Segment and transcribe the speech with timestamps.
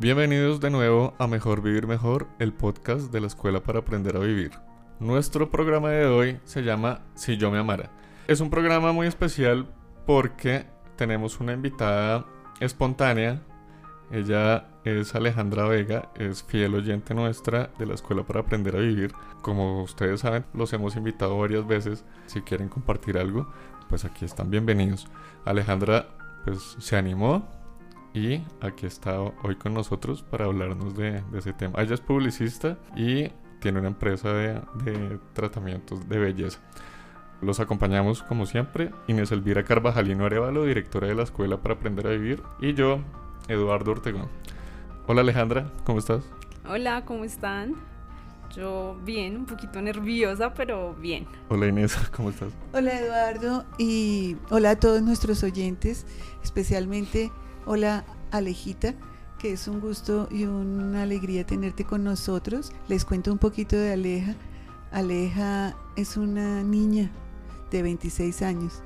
[0.00, 4.20] Bienvenidos de nuevo a Mejor Vivir Mejor, el podcast de la Escuela para Aprender a
[4.20, 4.52] Vivir.
[4.98, 7.90] Nuestro programa de hoy se llama Si yo me amara.
[8.26, 9.66] Es un programa muy especial
[10.06, 10.64] porque
[10.96, 12.24] tenemos una invitada
[12.60, 13.42] espontánea.
[14.10, 19.12] Ella es Alejandra Vega, es fiel oyente nuestra de la Escuela para Aprender a Vivir.
[19.42, 22.06] Como ustedes saben, los hemos invitado varias veces.
[22.24, 23.52] Si quieren compartir algo,
[23.90, 25.06] pues aquí están bienvenidos.
[25.44, 26.08] Alejandra
[26.46, 27.59] pues se animó
[28.12, 31.80] y aquí está hoy con nosotros para hablarnos de, ese tema.
[31.80, 33.28] Ella es publicista y
[33.60, 36.60] tiene una empresa de, de, tratamientos de belleza.
[37.40, 42.10] Los acompañamos como siempre, Inés Elvira Carvajalino Arevalo, directora de la Escuela para Aprender a
[42.10, 43.00] Vivir, y yo,
[43.48, 44.28] Eduardo Ortegón.
[45.06, 46.24] Hola Alejandra, ¿cómo estás?
[46.68, 47.76] Hola, ¿cómo están?
[48.54, 51.26] Yo bien, un poquito nerviosa, pero bien.
[51.48, 52.52] Hola Inés, ¿cómo estás?
[52.72, 56.06] Hola Eduardo y hola a todos nuestros oyentes,
[56.42, 57.30] especialmente
[57.72, 58.96] Hola Alejita,
[59.38, 62.72] que es un gusto y una alegría tenerte con nosotros.
[62.88, 64.34] Les cuento un poquito de Aleja.
[64.90, 67.12] Aleja es una niña
[67.70, 68.82] de 26 años,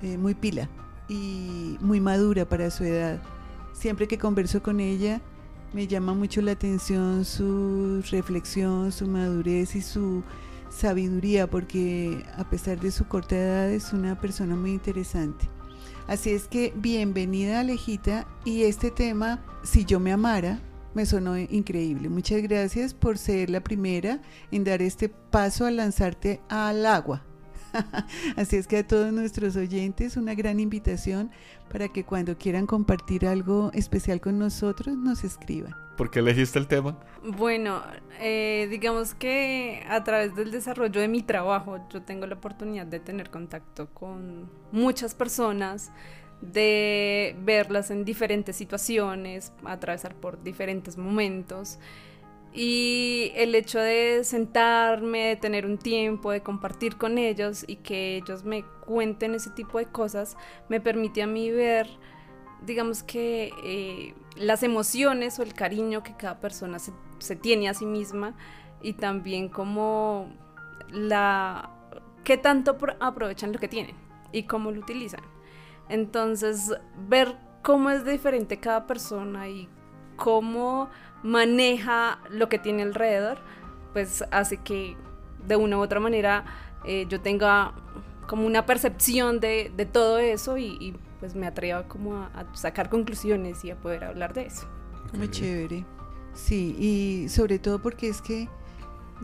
[0.00, 0.70] eh, muy pila
[1.10, 3.20] y muy madura para su edad.
[3.74, 5.20] Siempre que converso con ella,
[5.74, 10.22] me llama mucho la atención su reflexión, su madurez y su
[10.70, 15.50] sabiduría, porque a pesar de su corta edad es una persona muy interesante.
[16.06, 20.60] Así es que bienvenida Alejita y este tema, si yo me amara,
[20.94, 22.08] me sonó increíble.
[22.08, 27.22] Muchas gracias por ser la primera en dar este paso a lanzarte al agua.
[28.36, 31.30] Así es que a todos nuestros oyentes una gran invitación
[31.70, 35.74] para que cuando quieran compartir algo especial con nosotros nos escriban.
[35.96, 36.98] ¿Por qué elegiste el tema?
[37.24, 37.82] Bueno,
[38.20, 43.00] eh, digamos que a través del desarrollo de mi trabajo yo tengo la oportunidad de
[43.00, 45.90] tener contacto con muchas personas,
[46.42, 51.78] de verlas en diferentes situaciones, atravesar por diferentes momentos.
[52.56, 58.16] Y el hecho de sentarme, de tener un tiempo, de compartir con ellos y que
[58.16, 61.86] ellos me cuenten ese tipo de cosas, me permite a mí ver
[62.62, 67.86] digamos que eh, las emociones o el cariño que cada persona se, tiene a sí
[67.86, 68.34] misma
[68.82, 70.32] y también como
[70.90, 71.70] la
[72.24, 73.96] qué tanto aprovechan lo que tienen
[74.32, 75.22] y cómo lo utilizan.
[75.88, 76.74] Entonces,
[77.08, 79.68] ver cómo es diferente cada persona y
[80.16, 80.88] cómo
[81.22, 83.38] maneja lo que tiene alrededor,
[83.92, 84.96] pues hace que
[85.46, 86.44] de una u otra manera
[86.84, 87.72] eh, yo tenga
[88.26, 93.70] como una percepción de, todo eso y pues me atrevo como a, sacar conclusiones y
[93.70, 94.66] a poder hablar de eso.
[95.12, 95.84] Muy chévere.
[96.34, 98.48] Sí, y sobre todo porque es que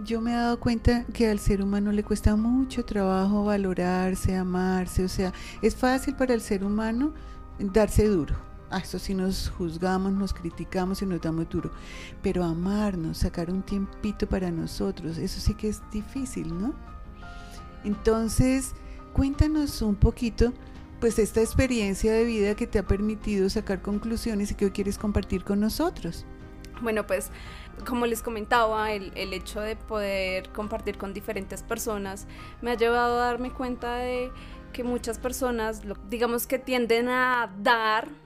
[0.05, 5.05] yo me he dado cuenta que al ser humano le cuesta mucho trabajo valorarse, amarse,
[5.05, 7.13] o sea, es fácil para el ser humano
[7.59, 8.35] darse duro.
[8.73, 11.71] Ah, eso sí nos juzgamos, nos criticamos y nos damos duro.
[12.23, 16.75] Pero amarnos, sacar un tiempito para nosotros, eso sí que es difícil, ¿no?
[17.85, 18.73] Entonces,
[19.13, 20.55] cuéntanos un poquito
[21.01, 24.97] pues esta experiencia de vida que te ha permitido sacar conclusiones y que hoy quieres
[24.97, 26.25] compartir con nosotros.
[26.81, 27.31] Bueno, pues
[27.87, 32.27] como les comentaba, el, el, hecho de poder compartir con diferentes personas
[32.63, 34.31] me ha llevado a darme cuenta de
[34.73, 38.22] que muchas personas, digamos que tienden a dar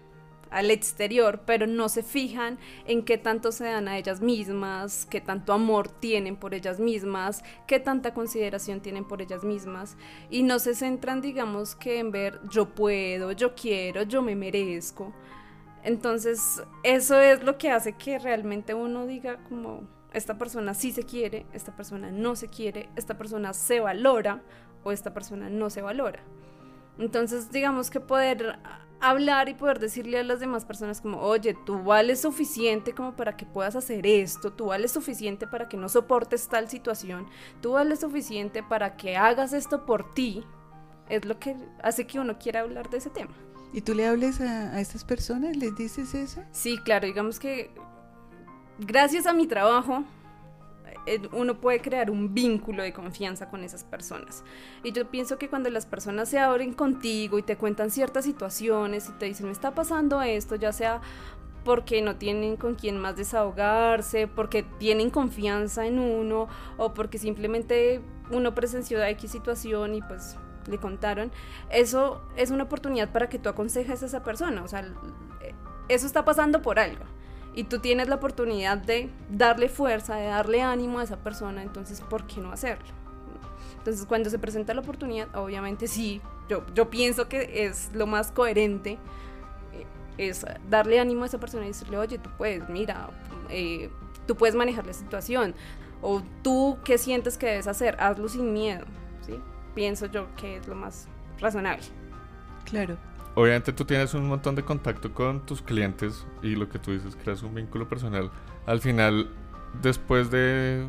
[0.50, 5.20] al exterior, pero no se fijan en qué tanto se dan a ellas mismas, qué
[5.20, 9.96] tanto amor tienen por ellas mismas, qué tanta consideración tienen por ellas mismas
[10.30, 15.12] y no se centran, digamos, que en ver yo puedo, yo quiero, yo me merezco.
[15.82, 19.82] Entonces, eso es lo que hace que realmente uno diga como
[20.12, 24.42] esta persona sí se quiere, esta persona no se quiere, esta persona se valora
[24.82, 26.22] o esta persona no se valora.
[26.98, 28.58] Entonces, digamos que poder
[29.10, 33.36] hablar y poder decirle a las demás personas como, oye, tú vales suficiente como para
[33.36, 37.26] que puedas hacer esto, tú vales suficiente para que no soportes tal situación,
[37.60, 40.44] tú vales suficiente para que hagas esto por ti,
[41.08, 43.34] es lo que hace que uno quiera hablar de ese tema.
[43.72, 45.56] ¿Y tú le hables a, a estas personas?
[45.56, 46.42] ¿Les dices eso?
[46.52, 47.70] Sí, claro, digamos que
[48.78, 50.04] gracias a mi trabajo
[51.32, 54.44] uno puede crear un vínculo de confianza con esas personas.
[54.82, 59.08] Y yo pienso que cuando las personas se abren contigo y te cuentan ciertas situaciones
[59.08, 61.00] y te dicen, me está pasando esto, ya sea
[61.64, 66.46] porque no tienen con quién más desahogarse, porque tienen confianza en uno
[66.76, 68.00] o porque simplemente
[68.30, 70.36] uno presenció X situación y pues
[70.68, 71.32] le contaron,
[71.70, 74.88] eso es una oportunidad para que tú aconsejes a esa persona, o sea,
[75.88, 77.04] eso está pasando por algo
[77.56, 82.02] y tú tienes la oportunidad de darle fuerza, de darle ánimo a esa persona, entonces,
[82.02, 82.86] ¿por qué no hacerlo?
[83.78, 86.20] Entonces, cuando se presenta la oportunidad, obviamente sí,
[86.50, 88.98] yo, yo pienso que es lo más coherente
[89.72, 89.86] eh,
[90.18, 93.08] es darle ánimo a esa persona y decirle, oye, tú puedes, mira,
[93.48, 93.90] eh,
[94.26, 95.54] tú puedes manejar la situación,
[96.02, 98.84] o tú qué sientes que debes hacer, hazlo sin miedo,
[99.24, 99.40] ¿sí?
[99.74, 101.08] Pienso yo que es lo más
[101.40, 101.86] razonable.
[102.66, 102.98] Claro.
[103.36, 107.16] Obviamente tú tienes un montón de contacto con tus clientes y lo que tú dices,
[107.22, 108.30] creas un vínculo personal.
[108.66, 109.30] Al final,
[109.82, 110.88] después de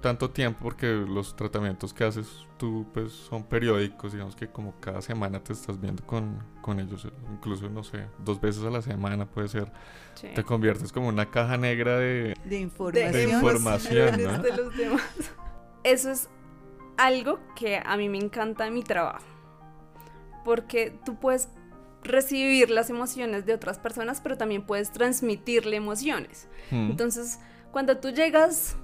[0.00, 5.02] tanto tiempo, porque los tratamientos que haces tú pues son periódicos, digamos que como cada
[5.02, 9.26] semana te estás viendo con, con ellos, incluso no sé, dos veces a la semana
[9.26, 9.70] puede ser,
[10.14, 10.28] Sí.
[10.34, 12.34] te conviertes como una caja negra de...
[12.44, 13.12] De información.
[13.12, 14.38] De información, ¿no?
[14.42, 15.02] de los demás.
[15.82, 16.30] Eso es
[16.96, 19.24] algo que a mí me encanta de mi trabajo.
[20.44, 21.48] Porque tú puedes
[22.02, 26.48] recibir las emociones de otras personas, pero también puedes transmitirle emociones.
[26.70, 26.90] Hmm.
[26.90, 27.38] Entonces,
[27.72, 28.76] cuando tú llegas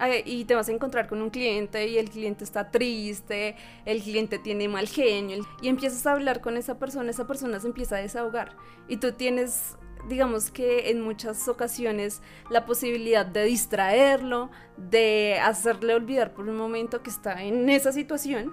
[0.00, 4.02] eh, y te vas a encontrar con un cliente y el cliente está triste, el
[4.02, 7.96] cliente tiene mal genio y empiezas a hablar con esa persona, esa persona se empieza
[7.96, 8.54] a desahogar
[8.86, 9.76] y tú tienes
[10.08, 17.02] digamos que en muchas ocasiones la posibilidad de distraerlo, de hacerle olvidar por un momento
[17.02, 18.52] que está en esa situación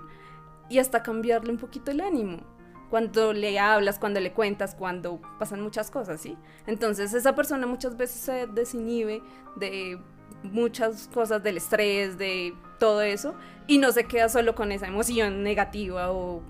[0.70, 2.55] y hasta cambiarle un poquito el ánimo.
[2.90, 6.38] Cuando le hablas, cuando le cuentas, cuando pasan muchas cosas, ¿sí?
[6.68, 9.22] Entonces esa persona muchas veces se desinhibe
[9.56, 10.00] de
[10.44, 13.36] muchas cosas del estrés, de todo eso,
[13.68, 16.42] y no se queda solo con esa emoción negativa o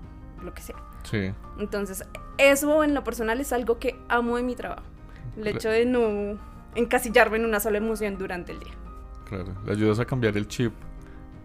[0.42, 0.76] lo que sea.
[1.02, 1.32] Sí.
[1.58, 2.04] Entonces,
[2.38, 4.82] eso en lo personal es algo que amo de mi trabajo.
[5.36, 6.38] El hecho de no
[6.74, 8.72] encasillarme en una sola emoción durante el día.
[9.28, 10.72] Claro, le ayudas a cambiar el chip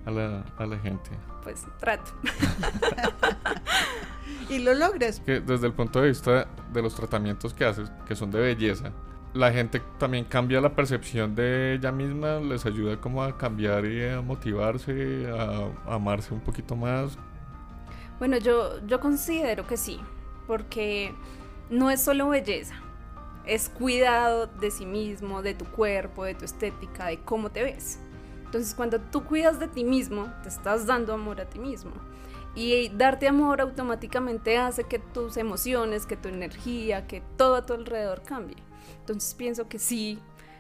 [0.06, 1.10] a la, a la gente.
[1.44, 2.12] Pues trato.
[4.52, 5.22] Y lo logras.
[5.22, 8.92] Que desde el punto de vista de los tratamientos que haces, que son de belleza,
[9.34, 14.06] la gente también cambia la percepción de ella misma, les ayuda como a cambiar y
[14.06, 17.18] a motivarse, a, a amarse un poquito más.
[18.20, 20.00] Bueno, yo, yo considero que sí,
[20.48, 21.14] porque
[21.70, 22.76] no es solo belleza,
[23.46, 28.00] es cuidado de sí mismo, de tu cuerpo, de tu estética, de cómo te ves.
[28.46, 31.92] Entonces, cuando tú cuidas de ti mismo, te estás dando amor a ti mismo.
[32.54, 37.74] Y darte amor automáticamente hace que tus emociones, que tu energía, que todo a tu
[37.74, 38.58] alrededor cambie.
[39.00, 40.20] Entonces pienso que sí,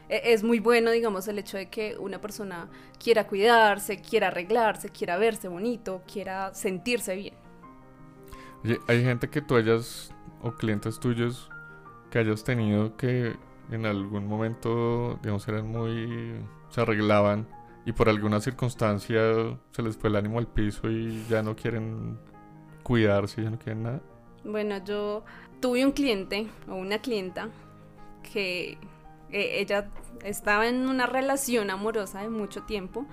[0.09, 2.69] e- es muy bueno, digamos, el hecho de que una persona
[3.03, 7.35] quiera cuidarse, quiera arreglarse, quiera verse bonito, quiera sentirse bien.
[8.63, 11.49] Oye, hay gente que tú hayas, o clientes tuyos,
[12.11, 13.35] que hayas tenido que
[13.71, 16.45] en algún momento, digamos, eran muy...
[16.69, 17.47] se arreglaban
[17.85, 19.21] y por alguna circunstancia
[19.71, 22.19] se les fue el ánimo al piso y ya no quieren
[22.83, 24.01] cuidarse, ya no quieren nada.
[24.43, 25.23] Bueno, yo
[25.59, 27.49] tuve un cliente o una clienta
[28.33, 28.77] que
[29.31, 29.89] eh, ella
[30.23, 33.05] estaba en una relación amorosa de mucho tiempo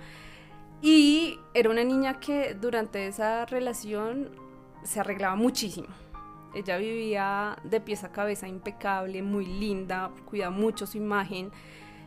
[0.81, 4.29] y era una niña que durante esa relación
[4.83, 5.87] se arreglaba muchísimo.
[6.55, 11.51] Ella vivía de pies a cabeza impecable, muy linda, cuidaba mucho su imagen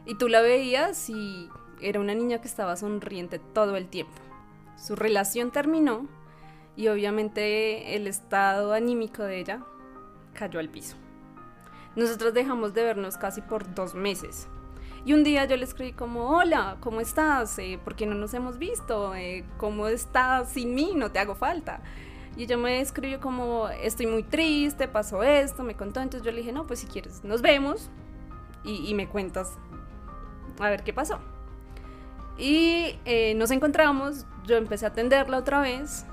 [0.04, 1.48] y tú la veías y
[1.82, 4.20] era una niña que estaba sonriente todo el tiempo.
[4.76, 6.06] Su relación terminó
[6.76, 9.64] y obviamente el estado anímico de ella
[10.32, 10.96] cayó al piso.
[11.94, 14.48] Nosotros dejamos de vernos casi por dos meses.
[15.04, 17.58] Y un día yo le escribí como, hola, ¿cómo estás?
[17.58, 19.14] Eh, ¿Por qué no nos hemos visto?
[19.14, 20.92] Eh, ¿Cómo estás sin mí?
[20.94, 21.82] No te hago falta.
[22.36, 26.00] Y ella me escribió como, estoy muy triste, pasó esto, me contó.
[26.00, 27.90] Entonces yo le dije, no, pues si quieres, nos vemos
[28.64, 29.58] y, y me cuentas
[30.60, 31.18] a ver qué pasó.
[32.38, 36.06] Y eh, nos encontramos, yo empecé a atenderla otra vez.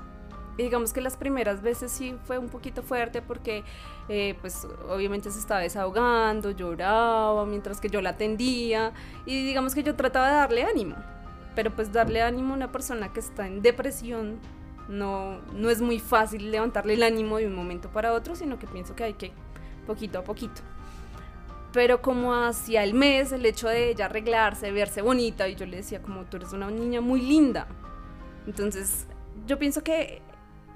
[0.58, 3.64] Y digamos que las primeras veces sí fue un poquito fuerte porque
[4.08, 8.92] eh, pues obviamente se estaba desahogando, lloraba mientras que yo la atendía
[9.24, 10.96] y digamos que yo trataba de darle ánimo.
[11.54, 14.38] Pero pues darle ánimo a una persona que está en depresión
[14.88, 18.66] no, no es muy fácil levantarle el ánimo de un momento para otro, sino que
[18.66, 19.32] pienso que hay que
[19.86, 20.60] poquito a poquito
[21.72, 25.78] pero como hacia el mes el hecho de ella arreglarse, verse bonita y yo le
[25.78, 27.68] decía como tú eres una niña muy linda.
[28.46, 29.06] Entonces
[29.46, 30.22] yo pienso que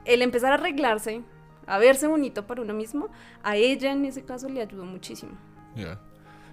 [0.05, 1.23] el empezar a arreglarse,
[1.67, 3.09] a verse bonito para uno mismo,
[3.43, 5.33] a ella en ese caso le ayudó muchísimo.
[5.75, 5.99] Ya.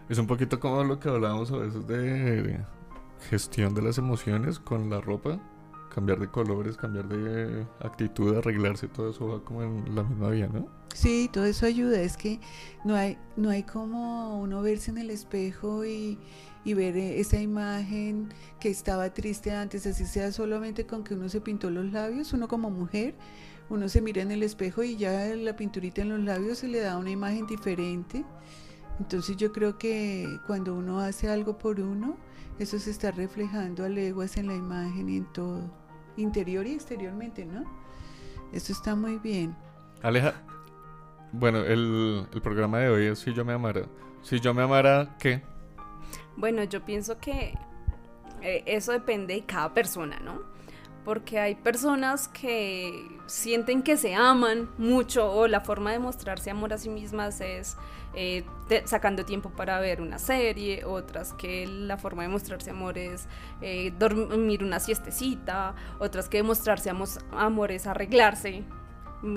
[0.09, 2.59] Es un poquito como lo que hablábamos a veces de
[3.29, 5.39] gestión de las emociones con la ropa.
[5.93, 10.47] Cambiar de colores, cambiar de actitud, arreglarse, todo eso va como en la misma vía,
[10.47, 10.67] ¿no?
[10.93, 12.01] Sí, todo eso ayuda.
[12.01, 12.39] Es que
[12.85, 16.17] no hay, no hay como uno verse en el espejo y,
[16.63, 18.29] y ver eh, esa imagen
[18.59, 22.47] que estaba triste antes, así sea solamente con que uno se pintó los labios, uno
[22.47, 23.15] como mujer,
[23.69, 26.79] uno se mira en el espejo y ya la pinturita en los labios se le
[26.79, 28.25] da una imagen diferente.
[28.99, 32.17] Entonces yo creo que cuando uno hace algo por uno,
[32.59, 35.71] eso se está reflejando a leguas en la imagen y en todo,
[36.17, 37.63] interior y exteriormente, ¿no?
[38.51, 39.55] Eso está muy bien.
[40.01, 40.33] Aleja,
[41.31, 43.83] Bueno, el, el programa de hoy es Si yo me amara.
[44.21, 45.41] Si yo me amara, ¿qué?
[46.35, 47.57] Bueno, yo pienso que
[48.41, 50.41] eh, eso depende de cada persona, ¿no?
[51.05, 56.73] Porque hay personas que sienten que se aman mucho o la forma de mostrarse amor
[56.73, 57.77] a sí mismas es
[58.13, 58.43] eh,
[58.85, 63.27] sacando tiempo para ver una serie, otras que la forma de mostrarse amor es
[63.61, 66.91] eh, dormir una siestecita, otras que mostrarse
[67.31, 68.63] amor es arreglarse,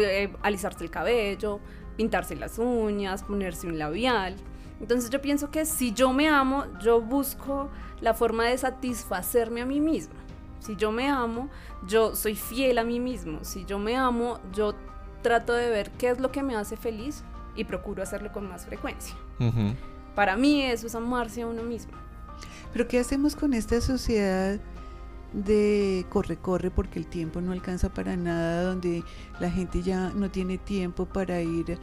[0.01, 1.61] eh, alisarse el cabello,
[1.97, 4.37] pintarse las uñas, ponerse un labial.
[4.81, 9.67] Entonces yo pienso que si yo me amo, yo busco la forma de satisfacerme a
[9.67, 10.17] mí misma.
[10.59, 11.49] Si yo me amo,
[11.87, 13.45] yo soy fiel a mí mismo.
[13.45, 14.75] Si yo me amo, yo
[15.23, 17.23] trato de ver qué es lo que me hace feliz
[17.57, 19.15] y procuro hacerlo con más frecuencia.
[20.15, 21.93] Para mí eso es amarse a uno mismo.
[22.73, 24.59] Pero ¿qué hacemos con esta sociedad
[25.33, 29.03] de corre-corre porque el tiempo no alcanza para nada, donde
[29.41, 31.79] la gente ya no tiene tiempo para ir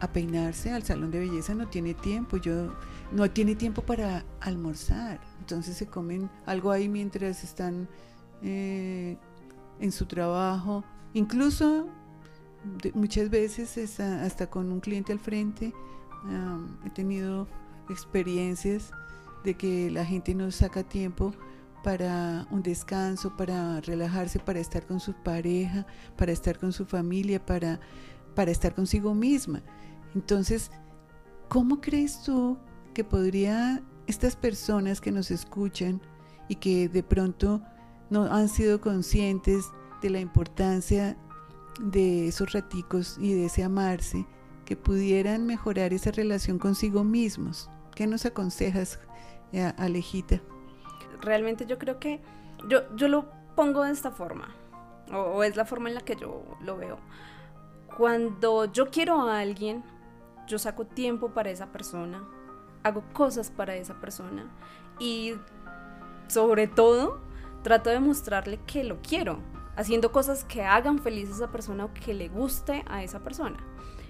[0.00, 2.74] a peinarse al salón de belleza, no tiene tiempo, yo
[3.12, 7.88] no tiene tiempo para almorzar, entonces se comen algo ahí mientras están
[8.42, 9.16] eh,
[9.80, 11.86] en su trabajo, incluso
[12.82, 15.72] de- muchas veces hasta, hasta con un cliente al frente,
[16.24, 17.46] am, he tenido
[17.88, 18.90] experiencias
[19.44, 21.32] de que la gente no saca tiempo
[21.82, 27.44] para un descanso, para relajarse, para estar con su pareja, para estar con su familia,
[27.44, 27.78] para,
[28.34, 29.62] para estar consigo misma.
[30.14, 30.70] Entonces,
[31.48, 32.56] ¿cómo crees tú
[32.94, 36.00] que podría estas personas que nos escuchan
[36.48, 37.62] y que de pronto
[38.10, 39.66] no han sido conscientes
[40.00, 41.16] de la importancia
[41.80, 44.26] de esos raticos y de ese amarse,
[44.64, 47.70] que pudieran mejorar esa relación consigo mismos?
[47.94, 48.98] ¿Qué nos aconsejas,
[49.52, 50.40] eh, Alejita?
[51.20, 52.20] Realmente yo creo que
[52.68, 54.54] yo, yo lo pongo de esta forma,
[55.12, 56.98] o, o es la forma en la que yo lo veo.
[57.96, 59.84] Cuando yo quiero a alguien,
[60.46, 62.24] yo saco tiempo para esa persona,
[62.82, 64.46] hago cosas para esa persona
[64.98, 65.34] y
[66.28, 67.20] sobre todo
[67.62, 69.38] trato de mostrarle que lo quiero,
[69.76, 73.56] haciendo cosas que hagan feliz a esa persona o que le guste a esa persona.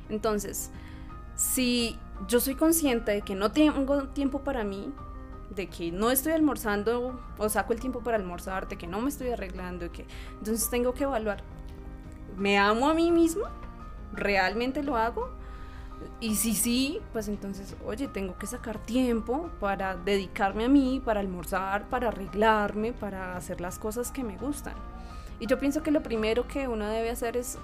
[0.08, 0.70] Entonces,
[1.34, 4.92] si yo soy consciente de que no tengo tiempo para mí,
[5.50, 9.08] de que no estoy almorzando o saco el tiempo para almorzar, de que no me
[9.08, 10.06] estoy arreglando, de que
[10.38, 11.42] entonces tengo que evaluar,
[12.36, 13.44] ¿me amo a mí mismo?
[14.12, 15.30] ¿Realmente lo hago?
[16.20, 21.20] Y si sí, pues entonces, oye, tengo que sacar tiempo para dedicarme a mí, para
[21.20, 24.74] almorzar, para arreglarme, para hacer las cosas que me gustan.
[25.40, 27.58] Y yo pienso que lo primero que uno debe hacer es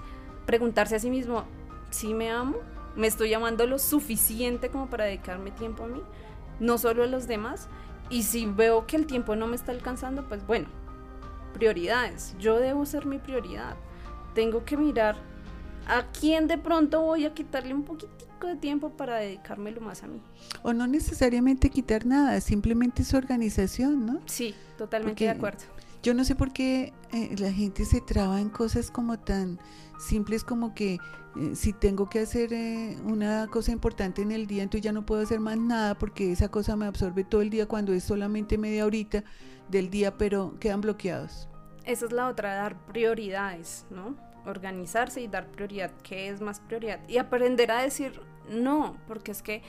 [0.45, 1.43] preguntarse a sí mismo,
[1.89, 2.57] ¿sí me amo?
[2.95, 6.01] ¿Me estoy amando lo suficiente como para dedicarme tiempo a mí?
[6.59, 7.67] No solo a los demás.
[8.09, 10.67] Y si veo que el tiempo no me está alcanzando, pues bueno,
[11.53, 12.35] prioridades.
[12.39, 13.75] Yo debo ser mi prioridad.
[14.33, 15.15] Tengo que mirar
[15.87, 20.07] a quién de pronto voy a quitarle un poquitico de tiempo para dedicármelo más a
[20.07, 20.21] mí.
[20.63, 24.19] O no necesariamente quitar nada, simplemente es organización, ¿no?
[24.25, 25.59] Sí, totalmente Porque- de acuerdo.
[26.03, 29.59] Yo no sé por qué eh, la gente se traba en cosas como tan
[29.99, 30.95] simples como que
[31.35, 35.05] eh, si tengo que hacer eh, una cosa importante en el día, entonces ya no
[35.05, 38.57] puedo hacer más nada porque esa cosa me absorbe todo el día cuando es solamente
[38.57, 39.23] media horita
[39.69, 41.47] del día, pero quedan bloqueados.
[41.85, 44.15] Esa es la otra, dar prioridades, ¿no?
[44.45, 45.91] Organizarse y dar prioridad.
[46.03, 46.99] ¿Qué es más prioridad?
[47.07, 49.61] Y aprender a decir no, porque es que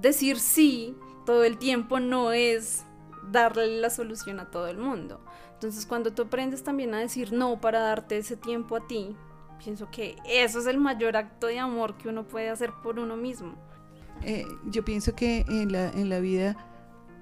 [0.00, 2.84] decir sí todo el tiempo no es
[3.30, 5.20] darle la solución a todo el mundo.
[5.62, 9.14] Entonces, cuando tú aprendes también a decir no para darte ese tiempo a ti,
[9.62, 13.16] pienso que eso es el mayor acto de amor que uno puede hacer por uno
[13.16, 13.54] mismo.
[14.24, 16.56] Eh, yo pienso que en la, en la vida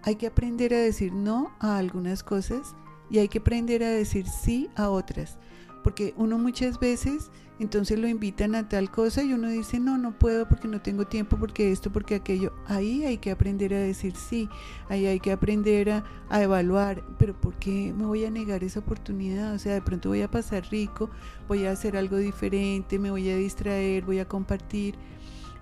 [0.04, 2.74] hay que aprender a decir no a algunas cosas
[3.10, 5.36] y hay que aprender a decir sí a otras.
[5.82, 10.18] Porque uno muchas veces entonces lo invitan a tal cosa y uno dice no, no
[10.18, 12.54] puedo porque no tengo tiempo, porque esto, porque aquello.
[12.66, 14.48] Ahí hay que aprender a decir sí,
[14.88, 18.80] ahí hay que aprender a, a evaluar, pero ¿por qué me voy a negar esa
[18.80, 19.52] oportunidad?
[19.52, 21.10] O sea, de pronto voy a pasar rico,
[21.48, 24.94] voy a hacer algo diferente, me voy a distraer, voy a compartir.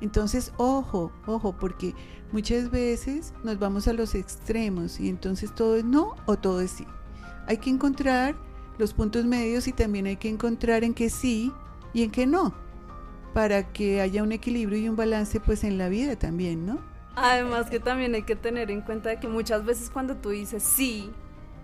[0.01, 1.97] Entonces, ojo, ojo, porque
[2.31, 6.71] muchas veces nos vamos a los extremos y entonces todo es no o todo es
[6.71, 6.87] sí.
[7.49, 8.37] Hay que encontrar
[8.79, 11.53] los puntos medios y también hay que encontrar en qué sí
[11.93, 12.55] y en qué no,
[13.35, 16.79] para que haya un equilibrio y un balance pues en la vida también, ¿no?
[17.17, 21.11] Además que también hay que tener en cuenta que muchas veces cuando tú dices sí,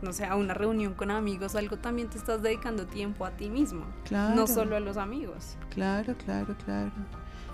[0.02, 3.48] no sé, a una reunión con amigos algo, también te estás dedicando tiempo a ti
[3.48, 4.34] mismo, Claro.
[4.34, 5.56] no solo a los amigos.
[5.70, 6.90] Claro, claro, claro.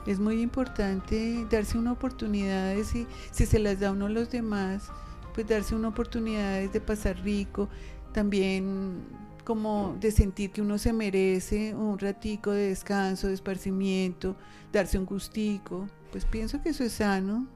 [0.06, 4.30] Es muy importante darse una oportunidad y si, si se las da uno a los
[4.30, 4.90] demás,
[5.34, 7.68] pues darse una oportunidad de pasar rico,
[8.12, 9.02] también
[9.50, 14.36] como de sentir que uno se merece un ratico de descanso, de esparcimiento,
[14.72, 15.88] darse un gustico.
[16.12, 17.48] Pues pienso que eso es sano.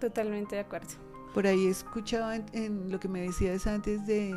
[0.00, 0.88] Totalmente de acuerdo.
[1.32, 4.34] Por ahí he escuchado en, lo que me decías antes de,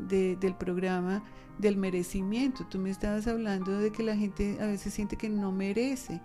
[0.00, 1.22] del programa
[1.58, 2.66] del merecimiento.
[2.68, 6.20] Tú me estabas hablando de que la gente a veces siente que no merece.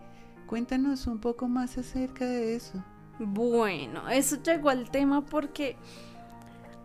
[0.47, 2.83] Cuéntanos un poco más acerca de eso.
[3.19, 5.75] Bueno, eso llegó al tema porque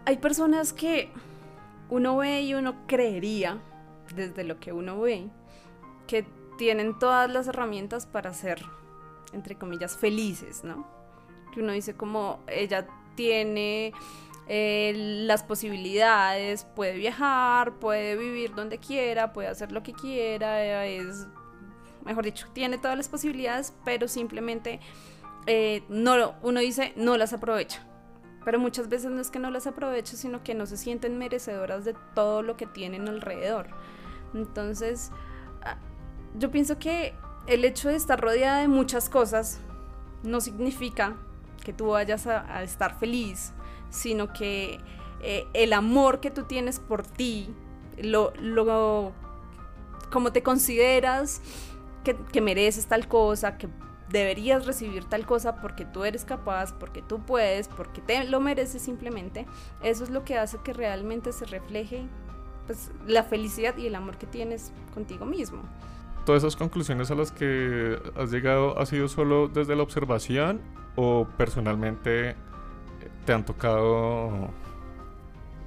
[0.04, 1.08] hay personas que
[1.88, 3.60] uno ve y uno creería,
[4.14, 5.28] desde lo que uno ve,
[6.06, 6.26] que
[6.58, 8.64] tienen todas las herramientas para ser,
[9.32, 10.86] entre comillas, felices, ¿no?
[11.52, 13.92] Que uno dice como ella tiene
[14.46, 14.92] eh,
[15.26, 21.26] las posibilidades, puede viajar, puede vivir donde quiera, puede hacer lo que quiera, es,
[22.04, 24.80] mejor dicho, tiene todas las posibilidades, pero simplemente
[25.46, 27.86] eh, no, uno dice no las aprovecha.
[28.44, 31.84] Pero muchas veces no es que no las aproveche, sino que no se sienten merecedoras
[31.84, 33.66] de todo lo que tienen alrededor.
[34.34, 35.10] Entonces,
[35.62, 35.76] ah,
[36.38, 37.14] yo pienso que
[37.46, 39.60] el hecho de estar rodeada de muchas cosas
[40.22, 41.16] no significa
[41.64, 43.52] que tú vayas a, estar feliz,
[43.88, 44.80] sino que
[45.22, 47.48] eh, el amor que tú tienes por ti,
[47.96, 49.12] lo, lo
[50.10, 51.40] como te consideras
[52.04, 53.68] que mereces tal cosa, que
[54.14, 58.80] deberías recibir tal cosa porque tú eres capaz, porque tú puedes, porque te lo mereces
[58.80, 59.44] simplemente,
[59.82, 62.06] eso es lo que hace que realmente se refleje
[62.66, 65.62] pues, la felicidad y el amor que tienes contigo mismo.
[66.24, 70.60] ¿Todas esas conclusiones a las que has llegado ha sido solo desde la observación
[70.94, 72.36] o personalmente
[73.26, 74.48] te han tocado?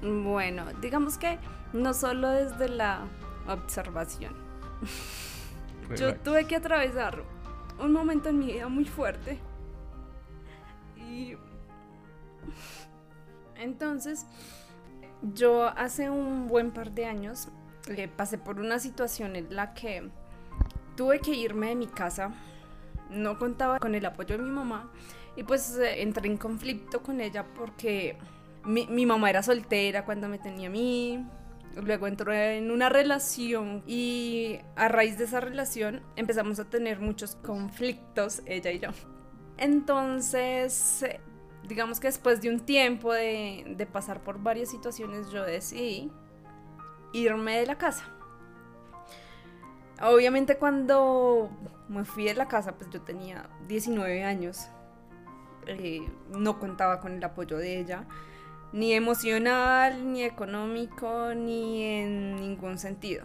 [0.02, 1.38] Bueno, digamos que
[1.74, 3.02] no solo desde la
[3.46, 4.32] observación.
[5.96, 7.22] Yo tuve que atravesar
[7.80, 9.38] un momento en mi vida muy fuerte.
[10.96, 11.36] Y
[13.56, 14.26] entonces,
[15.34, 17.48] yo hace un buen par de años
[17.88, 20.10] le pasé por una situación en la que
[20.96, 22.32] tuve que irme de mi casa.
[23.10, 24.90] No contaba con el apoyo de mi mamá
[25.36, 28.18] y pues eh, entré en conflicto con ella porque
[28.64, 31.24] mi, mi mamá era soltera cuando me tenía a mí,
[31.76, 37.36] Luego entró en una relación y a raíz de esa relación empezamos a tener muchos
[37.36, 38.88] conflictos, ella y yo.
[39.58, 41.04] Entonces,
[41.68, 46.10] digamos que después de un tiempo de, de pasar por varias situaciones, yo decidí
[47.12, 48.04] irme de la casa.
[50.00, 51.50] Obviamente cuando
[51.88, 54.68] me fui de la casa, pues yo tenía 19 años.
[55.66, 58.06] Eh, no contaba con el apoyo de ella
[58.72, 63.24] ni emocional, ni económico, ni en ningún sentido.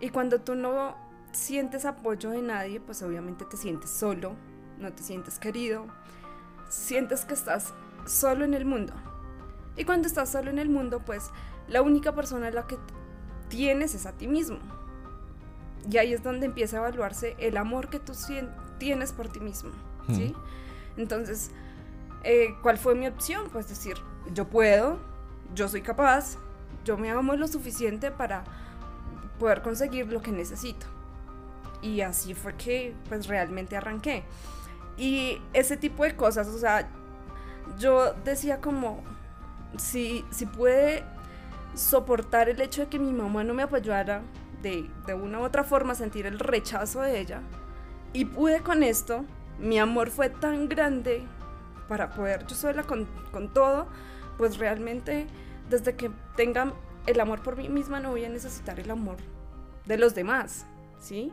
[0.00, 0.96] Y cuando tú no
[1.32, 4.34] sientes apoyo de nadie, pues obviamente te sientes solo,
[4.78, 5.86] no te sientes querido,
[6.68, 7.74] sientes que estás
[8.06, 8.92] solo en el mundo.
[9.76, 11.30] Y cuando estás solo en el mundo, pues
[11.68, 12.78] la única persona a la que
[13.48, 14.58] tienes es a ti mismo.
[15.90, 18.12] Y ahí es donde empieza a evaluarse el amor que tú
[18.78, 19.70] tienes por ti mismo,
[20.08, 20.34] ¿sí?
[20.96, 21.50] Entonces,
[22.24, 23.48] eh, ¿cuál fue mi opción?
[23.52, 23.96] Pues decir,
[24.34, 24.98] yo puedo,
[25.54, 26.36] yo soy capaz,
[26.84, 28.44] yo me amo lo suficiente para
[29.38, 30.86] poder conseguir lo que necesito.
[31.82, 34.24] Y así fue que pues realmente arranqué.
[34.96, 36.88] Y ese tipo de cosas, o sea,
[37.78, 39.02] yo decía como,
[39.76, 41.04] si, si puede
[41.74, 44.22] soportar el hecho de que mi mamá no me apoyara,
[44.62, 47.42] de, de una u otra forma sentir el rechazo de ella,
[48.12, 49.24] y pude con esto,
[49.58, 51.22] mi amor fue tan grande
[51.88, 53.86] para poder yo sola con, con todo,
[54.36, 55.26] pues realmente
[55.68, 56.72] desde que tenga
[57.06, 59.16] el amor por mí misma no voy a necesitar el amor
[59.86, 60.66] de los demás,
[60.98, 61.32] ¿sí?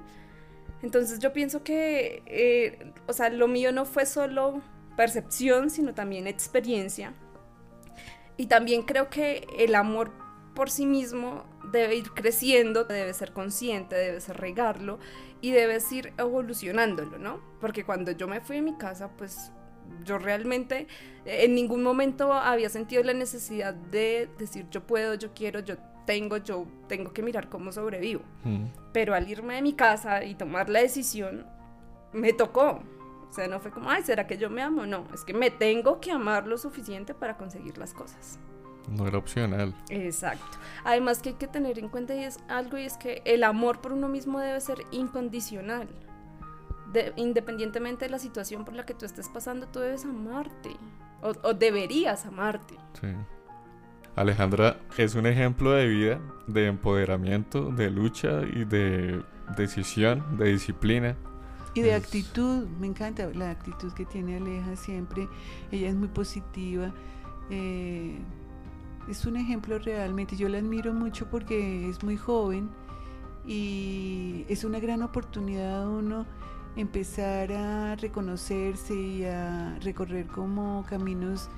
[0.82, 4.62] Entonces yo pienso que, eh, o sea, lo mío no fue solo
[4.96, 7.14] percepción, sino también experiencia.
[8.38, 10.12] Y también creo que el amor
[10.54, 15.00] por sí mismo debe ir creciendo, debe ser consciente, debe ser regarlo
[15.42, 17.42] y debes ir evolucionándolo, ¿no?
[17.60, 19.52] Porque cuando yo me fui a mi casa, pues
[20.04, 20.88] yo realmente
[21.26, 26.38] en ningún momento había sentido la necesidad de decir yo puedo, yo quiero, yo tengo,
[26.38, 28.24] yo tengo que mirar cómo sobrevivo.
[28.44, 28.66] Mm.
[28.92, 31.46] Pero al irme de mi casa y tomar la decisión,
[32.12, 32.82] me tocó.
[33.30, 34.86] O sea, no fue como, ay, ¿será que yo me amo?
[34.86, 38.38] No, es que me tengo que amar lo suficiente para conseguir las cosas.
[38.90, 39.74] No era opcional.
[39.90, 40.58] Exacto.
[40.84, 43.80] Además que hay que tener en cuenta y es algo y es que el amor
[43.80, 45.88] por uno mismo debe ser incondicional
[47.16, 50.76] independientemente de la situación por la que tú estés pasando, tú debes amarte.
[51.22, 52.76] O, deberías amarte.
[53.00, 53.08] Sí.
[54.16, 59.24] Alejandra es un ejemplo de vida, de empoderamiento, de lucha y de
[59.58, 61.16] decisión, de disciplina.
[61.74, 65.28] Y de actitud, me encanta la actitud que tiene Aleja siempre.
[65.72, 66.94] Ella es muy positiva.
[67.50, 68.20] Eh,
[69.10, 70.36] es un ejemplo realmente.
[70.36, 72.70] Yo la admiro mucho porque es muy joven
[73.46, 76.26] y es una gran oportunidad uno
[76.76, 81.50] empezar a reconocerse y a recorrer como caminos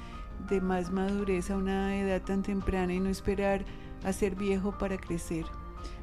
[0.49, 3.63] de más madurez a una edad tan temprana y no esperar
[4.04, 5.45] a ser viejo para crecer.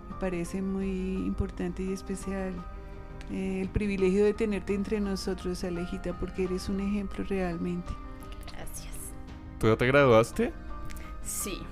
[0.08, 2.54] Me parece muy importante y especial
[3.30, 7.92] eh, el privilegio de tenerte entre nosotros, Alejita, porque eres un ejemplo realmente.
[8.52, 8.92] Gracias.
[9.58, 10.52] ¿Tú ya te graduaste?
[11.22, 11.62] Sí,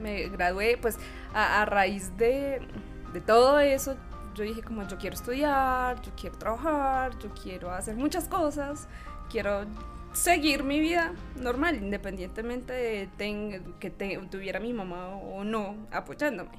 [0.00, 0.98] me gradué pues
[1.32, 2.60] a, a raíz de,
[3.12, 3.96] de todo eso.
[4.40, 8.88] Yo dije como yo quiero estudiar, yo quiero trabajar, yo quiero hacer muchas cosas,
[9.28, 9.66] quiero
[10.14, 16.52] seguir mi vida normal, independientemente de ten- que te- tuviera mi mamá o no apoyándome.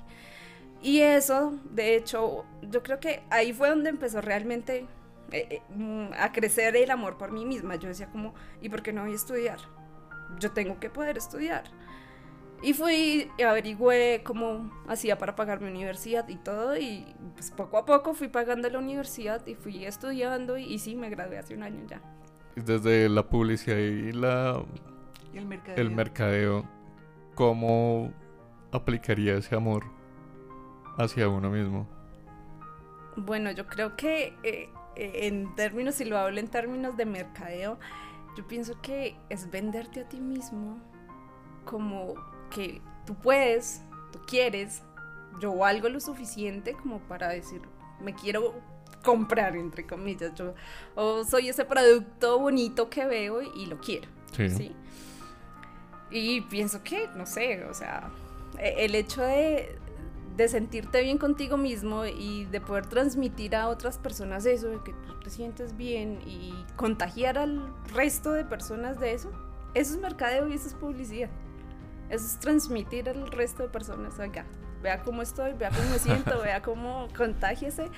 [0.83, 4.85] Y eso, de hecho, yo creo que ahí fue donde empezó realmente
[5.31, 7.77] eh, eh, mm, a crecer el amor por mí misma.
[7.77, 9.57] Yo decía como, ¿y por qué no voy a estudiar?
[10.39, 11.63] Yo tengo que poder estudiar.
[12.63, 17.77] Y fui, y averigüé cómo hacía para pagar mi universidad y todo, y pues poco
[17.77, 21.55] a poco fui pagando la universidad y fui estudiando, y, y sí, me gradué hace
[21.55, 22.01] un año ya.
[22.55, 24.63] Desde la publicidad y la,
[25.33, 25.81] Y el mercadeo.
[25.81, 26.69] el mercadeo,
[27.35, 28.13] ¿cómo
[28.71, 29.85] aplicaría ese amor
[30.97, 31.87] hacia uno mismo?
[33.15, 37.79] Bueno, yo creo que eh, eh, en términos, si lo hablo en términos de mercadeo,
[38.37, 40.79] yo pienso que es venderte a ti mismo
[41.65, 42.13] como
[42.51, 44.83] que tú puedes, tú quieres,
[45.39, 47.61] yo valgo lo suficiente como para decir,
[47.99, 48.53] me quiero
[49.03, 50.53] comprar, entre comillas, yo
[50.95, 54.07] o soy ese producto bonito que veo y lo quiero.
[54.37, 54.49] Sí.
[54.49, 54.75] ¿sí?
[56.11, 58.11] Y pienso que, no sé, o sea,
[58.59, 59.77] e- el hecho de,
[60.35, 64.93] de sentirte bien contigo mismo y de poder transmitir a otras personas eso, de que
[64.93, 69.31] tú te sientes bien y contagiar al resto de personas de eso,
[69.73, 71.29] eso es mercadeo y eso es publicidad.
[72.11, 74.45] Eso es transmitir al resto de personas, oiga,
[74.83, 77.89] vea cómo estoy, vea cómo me siento, vea cómo contagiese.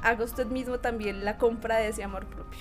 [0.00, 2.60] Haga usted mismo también la compra de ese amor propio.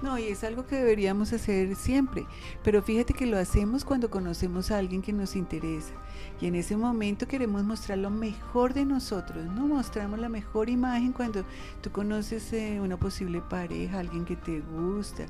[0.00, 2.24] No, y es algo que deberíamos hacer siempre,
[2.62, 5.92] pero fíjate que lo hacemos cuando conocemos a alguien que nos interesa
[6.40, 9.66] y en ese momento queremos mostrar lo mejor de nosotros, ¿no?
[9.66, 11.44] Mostramos la mejor imagen cuando
[11.80, 15.26] tú conoces eh, una posible pareja, alguien que te gusta,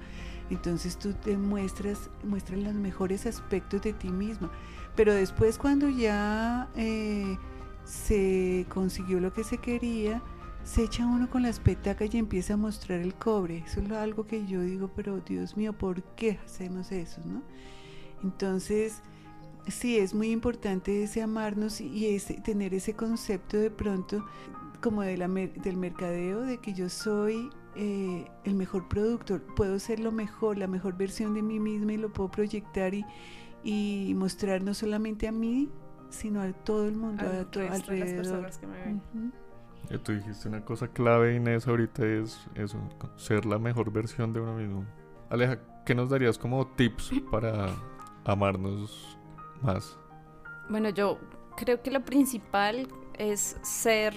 [0.50, 4.50] entonces tú te muestras, muestras los mejores aspectos de ti misma,
[4.98, 7.38] pero después cuando ya eh,
[7.84, 10.20] se consiguió lo que se quería,
[10.64, 13.62] se echa uno con las petacas y empieza a mostrar el cobre.
[13.64, 17.20] Eso es algo que yo digo, pero Dios mío, ¿por qué hacemos eso?
[17.24, 17.42] ¿no?
[18.24, 19.00] Entonces,
[19.68, 24.26] sí, es muy importante ese amarnos y ese, tener ese concepto de pronto
[24.80, 30.00] como de la del mercadeo, de que yo soy eh, el mejor productor, puedo ser
[30.00, 33.04] lo mejor, la mejor versión de mí misma y lo puedo proyectar y,
[33.64, 35.68] y mostrar no solamente a mí,
[36.10, 38.16] sino a todo el mundo, a todo resto de las alrededor.
[38.16, 39.02] personas que me ven.
[39.90, 42.78] Y tú dijiste una cosa clave, Inés, ahorita es eso,
[43.16, 44.84] ser la mejor versión de uno mismo.
[45.30, 47.74] Aleja, ¿qué nos darías como tips para
[48.24, 49.18] amarnos
[49.62, 49.98] más?
[50.68, 51.18] Bueno, yo
[51.56, 54.14] creo que lo principal es ser,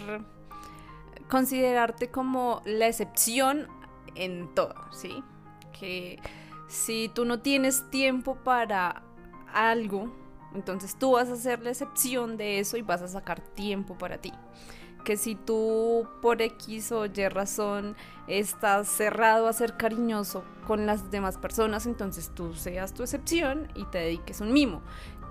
[1.30, 3.68] considerarte como la excepción
[4.16, 5.24] en todo, ¿sí?
[5.78, 6.20] Que
[6.68, 9.04] si tú no tienes tiempo para
[9.54, 10.12] algo,
[10.54, 14.18] entonces tú vas a ser la excepción de eso y vas a sacar tiempo para
[14.18, 14.34] ti.
[15.06, 17.96] Que si tú por X o Y razón
[18.28, 23.86] estás cerrado a ser cariñoso con las demás personas, entonces tú seas tu excepción y
[23.86, 24.82] te dediques un mimo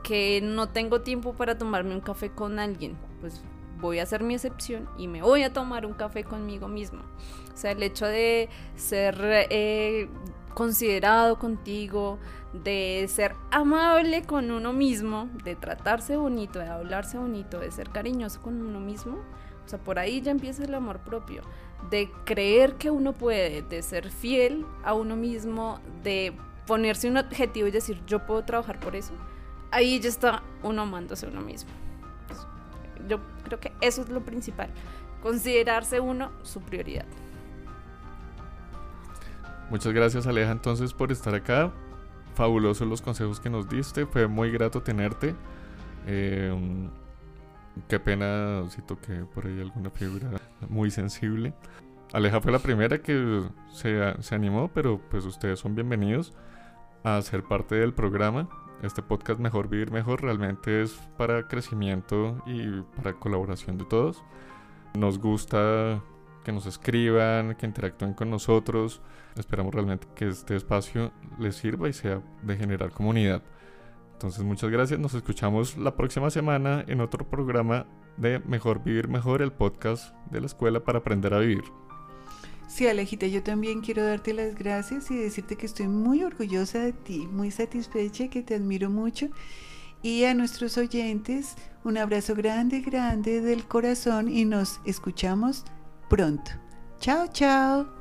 [0.02, 3.42] que no tengo tiempo para tomarme un café con alguien, pues
[3.80, 7.00] voy a hacer mi excepción y me voy a tomar un café conmigo mismo.
[7.52, 9.16] O sea, el hecho de ser
[9.50, 10.08] eh,
[10.54, 12.18] considerado contigo,
[12.52, 18.42] de ser amable con uno mismo, de tratarse bonito, de hablarse bonito, de ser cariñoso
[18.42, 19.18] con uno mismo,
[19.64, 21.42] o sea, por ahí ya empieza el amor propio,
[21.90, 26.32] de creer que uno puede, de ser fiel a uno mismo, de
[26.66, 29.14] ponerse un objetivo y decir, yo puedo trabajar por eso
[29.70, 31.70] ahí ya está uno amándose a uno mismo.
[33.08, 34.70] Yo creo que eso es lo principal.
[35.22, 37.06] Considerarse uno su prioridad.
[39.70, 41.72] Muchas gracias, Aleja, entonces por estar acá.
[42.34, 45.34] Fabulosos los consejos que nos diste, fue muy grato tenerte.
[46.06, 46.52] Eh,
[47.88, 50.30] qué pena si toqué por ahí alguna fibra
[50.68, 51.54] muy sensible.
[52.12, 56.32] Aleja fue la primera que se, se animó, pero pues ustedes son bienvenidos
[57.04, 58.48] a ser parte del programa.
[58.82, 64.22] Este podcast Mejor Vivir Mejor realmente es para crecimiento y para colaboración de todos.
[64.94, 66.02] Nos gusta
[66.50, 69.00] que nos escriban, que interactúen con nosotros.
[69.36, 73.40] Esperamos realmente que este espacio les sirva y sea de generar comunidad.
[74.14, 77.86] Entonces muchas gracias, nos escuchamos la próxima semana en otro programa
[78.16, 81.62] de Mejor Vivir Mejor, el podcast de la escuela para aprender a vivir.
[82.66, 86.92] Sí, Alejita, yo también quiero darte las gracias y decirte que estoy muy orgullosa de
[86.92, 89.28] ti, muy satisfecha, que te admiro mucho.
[90.02, 95.64] Y a nuestros oyentes, un abrazo grande, grande del corazón y nos escuchamos
[96.10, 96.50] Pronto.
[96.98, 97.99] Tchau, tchau.